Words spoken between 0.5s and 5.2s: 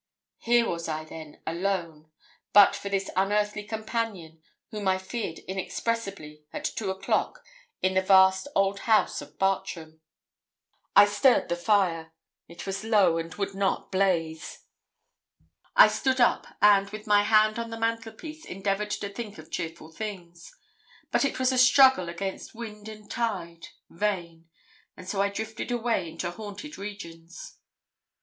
was I then alone, but for this unearthly companion, whom I